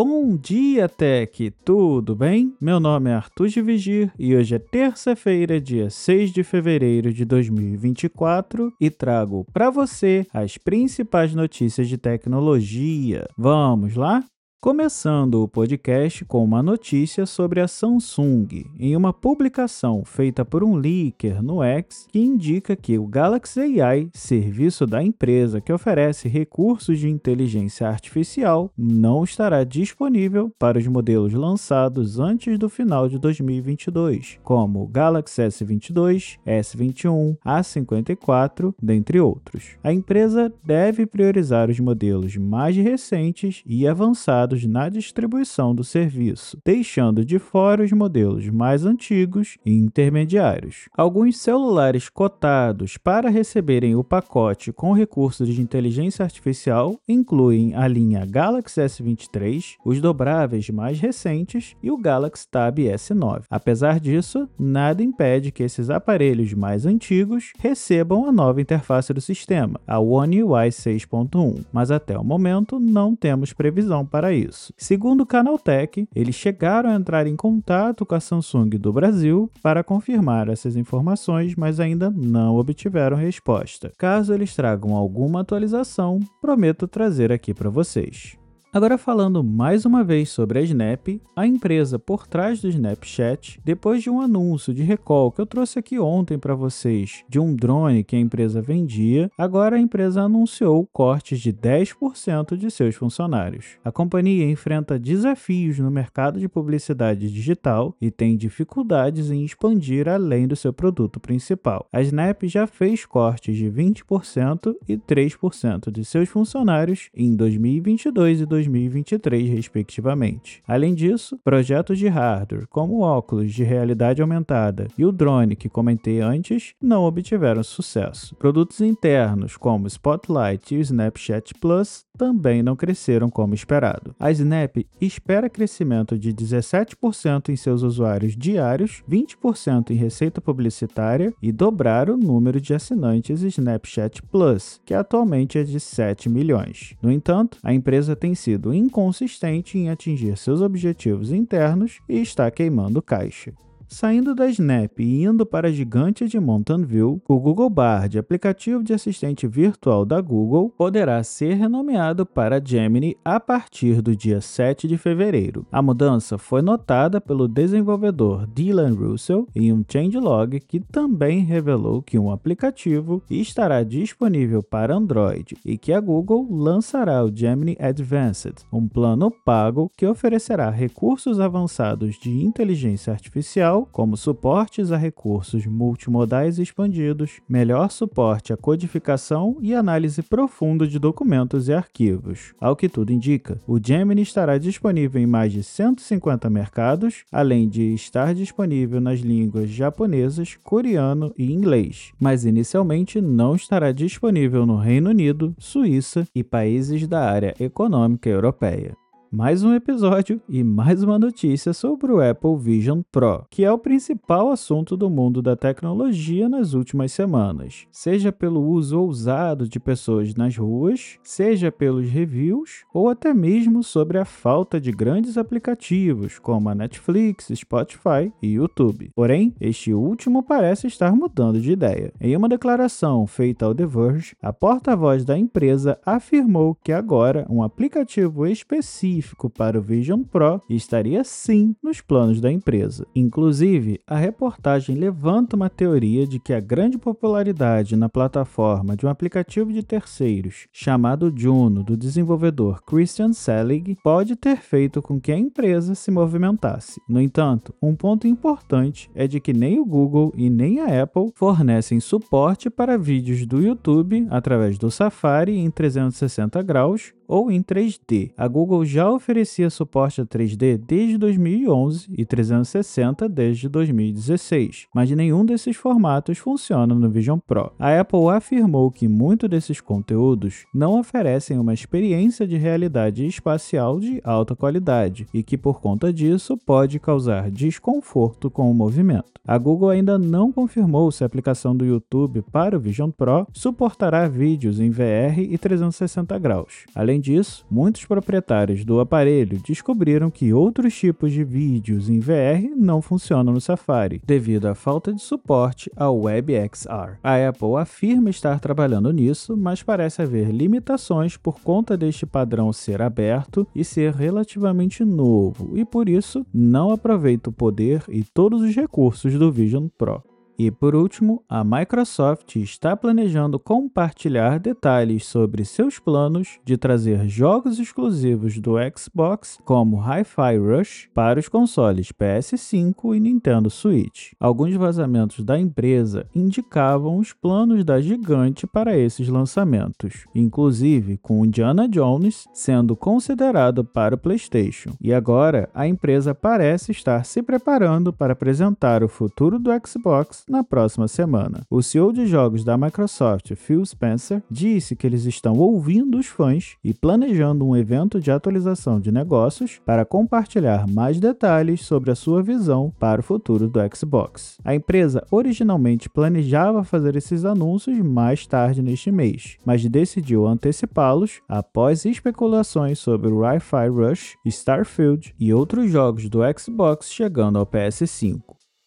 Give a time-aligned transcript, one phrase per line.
[0.00, 1.50] Bom dia, Tech!
[1.64, 2.54] Tudo bem?
[2.60, 7.24] Meu nome é Arthur de Vigir e hoje é terça-feira, dia 6 de fevereiro de
[7.24, 13.26] 2024 e trago para você as principais notícias de tecnologia.
[13.36, 14.22] Vamos lá?
[14.60, 20.74] Começando o podcast com uma notícia sobre a Samsung, em uma publicação feita por um
[20.74, 26.98] leaker no X que indica que o Galaxy AI, serviço da empresa que oferece recursos
[26.98, 34.40] de inteligência artificial, não estará disponível para os modelos lançados antes do final de 2022,
[34.42, 39.76] como o Galaxy S22, S21, A54, dentre outros.
[39.84, 47.24] A empresa deve priorizar os modelos mais recentes e avançados na distribuição do serviço, deixando
[47.24, 50.88] de fora os modelos mais antigos e intermediários.
[50.96, 58.24] Alguns celulares cotados para receberem o pacote com recursos de inteligência artificial incluem a linha
[58.24, 63.42] Galaxy S23, os dobráveis mais recentes e o Galaxy Tab S9.
[63.50, 69.80] Apesar disso, nada impede que esses aparelhos mais antigos recebam a nova interface do sistema,
[69.86, 74.37] a One UI 6.1, mas até o momento não temos previsão para isso.
[74.76, 79.84] Segundo o Canaltech, eles chegaram a entrar em contato com a Samsung do Brasil para
[79.84, 83.92] confirmar essas informações, mas ainda não obtiveram resposta.
[83.98, 88.38] Caso eles tragam alguma atualização, prometo trazer aqui para vocês.
[88.70, 94.02] Agora falando mais uma vez sobre a Snap, a empresa por trás do Snapchat, depois
[94.02, 98.04] de um anúncio de recall que eu trouxe aqui ontem para vocês de um drone
[98.04, 103.78] que a empresa vendia, agora a empresa anunciou cortes de 10% de seus funcionários.
[103.82, 110.46] A companhia enfrenta desafios no mercado de publicidade digital e tem dificuldades em expandir além
[110.46, 111.86] do seu produto principal.
[111.90, 118.44] A Snap já fez cortes de 20% e 3% de seus funcionários em 2022 e
[118.44, 120.62] 2023 2023, respectivamente.
[120.66, 126.20] Além disso, projetos de hardware, como óculos de realidade aumentada e o drone que comentei
[126.20, 128.34] antes, não obtiveram sucesso.
[128.36, 134.14] Produtos internos, como Spotlight e o Snapchat Plus, também não cresceram como esperado.
[134.18, 141.52] A Snap espera crescimento de 17% em seus usuários diários, 20% em receita publicitária e
[141.52, 146.94] dobrar o número de assinantes Snapchat Plus, que atualmente é de 7 milhões.
[147.00, 153.02] No entanto, a empresa tem sido inconsistente em atingir seus objetivos internos e está queimando
[153.02, 153.52] caixa.
[153.88, 158.84] Saindo da Snap e indo para a gigante de Mountain View, o Google Bard, aplicativo
[158.84, 164.86] de assistente virtual da Google, poderá ser renomeado para Gemini a partir do dia 7
[164.86, 165.66] de fevereiro.
[165.72, 172.18] A mudança foi notada pelo desenvolvedor Dylan Russell em um changelog que também revelou que
[172.18, 178.86] um aplicativo estará disponível para Android e que a Google lançará o Gemini Advanced, um
[178.86, 187.40] plano pago que oferecerá recursos avançados de inteligência artificial como suportes a recursos multimodais expandidos,
[187.48, 192.54] melhor suporte à codificação e análise profunda de documentos e arquivos.
[192.60, 197.94] Ao que tudo indica, o Gemini estará disponível em mais de 150 mercados, além de
[197.94, 205.10] estar disponível nas línguas japonesas, coreano e inglês, mas inicialmente não estará disponível no Reino
[205.10, 208.96] Unido, Suíça e países da área econômica europeia
[209.30, 213.78] mais um episódio e mais uma notícia sobre o Apple Vision Pro, que é o
[213.78, 220.34] principal assunto do mundo da tecnologia nas últimas semanas, seja pelo uso ousado de pessoas
[220.34, 226.70] nas ruas, seja pelos reviews ou até mesmo sobre a falta de grandes aplicativos como
[226.70, 229.10] a Netflix, Spotify e YouTube.
[229.14, 232.12] Porém, este último parece estar mudando de ideia.
[232.18, 237.62] Em uma declaração feita ao The Verge, a porta-voz da empresa afirmou que agora um
[237.62, 243.06] aplicativo específico específico para o Vision Pro estaria sim nos planos da empresa.
[243.14, 249.08] Inclusive, a reportagem levanta uma teoria de que a grande popularidade na plataforma de um
[249.08, 255.38] aplicativo de terceiros chamado Juno do desenvolvedor Christian Selig pode ter feito com que a
[255.38, 257.00] empresa se movimentasse.
[257.08, 261.32] No entanto, um ponto importante é de que nem o Google e nem a Apple
[261.34, 268.32] fornecem suporte para vídeos do YouTube através do Safari em 360 graus ou em 3D.
[268.36, 275.44] A Google já oferecia suporte a 3D desde 2011 e 360 desde 2016, mas nenhum
[275.44, 277.70] desses formatos funciona no Vision Pro.
[277.78, 284.20] A Apple afirmou que muitos desses conteúdos não oferecem uma experiência de realidade espacial de
[284.24, 289.38] alta qualidade e que por conta disso pode causar desconforto com o movimento.
[289.46, 294.28] A Google ainda não confirmou se a aplicação do YouTube para o Vision Pro suportará
[294.28, 296.84] vídeos em VR e 360 graus.
[296.94, 302.70] Além Além disso, muitos proprietários do aparelho descobriram que outros tipos de vídeos em VR
[302.76, 307.18] não funcionam no Safari, devido à falta de suporte ao WebXR.
[307.20, 313.02] A Apple afirma estar trabalhando nisso, mas parece haver limitações por conta deste padrão ser
[313.02, 318.76] aberto e ser relativamente novo, e por isso não aproveita o poder e todos os
[318.76, 320.22] recursos do Vision Pro.
[320.58, 327.78] E por último, a Microsoft está planejando compartilhar detalhes sobre seus planos de trazer jogos
[327.78, 334.32] exclusivos do Xbox, como Hi-Fi Rush, para os consoles PS5 e Nintendo Switch.
[334.40, 341.88] Alguns vazamentos da empresa indicavam os planos da gigante para esses lançamentos, inclusive com Indiana
[341.88, 344.90] Jones sendo considerado para o PlayStation.
[345.00, 350.64] E agora, a empresa parece estar se preparando para apresentar o futuro do Xbox na
[350.64, 351.62] próxima semana.
[351.70, 356.76] O CEO de jogos da Microsoft, Phil Spencer, disse que eles estão ouvindo os fãs
[356.82, 362.42] e planejando um evento de atualização de negócios para compartilhar mais detalhes sobre a sua
[362.42, 364.58] visão para o futuro do Xbox.
[364.64, 372.04] A empresa originalmente planejava fazer esses anúncios mais tarde neste mês, mas decidiu antecipá-los após
[372.04, 378.57] especulações sobre o Wi-Fi Rush, Starfield e outros jogos do Xbox chegando ao PS5.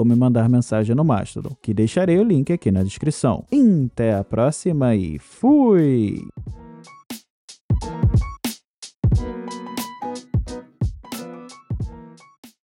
[0.00, 3.44] ou me mandar mensagem no Mastodon, que deixarei o link aqui na descrição.
[3.86, 6.26] Até a próxima e fui!